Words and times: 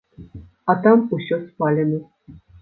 А 0.73 0.75
там 0.85 1.03
усё 1.17 1.39
спалена. 1.49 2.01